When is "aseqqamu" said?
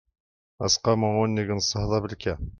0.65-1.09